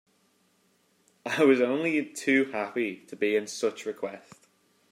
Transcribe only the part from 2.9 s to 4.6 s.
to be in such request.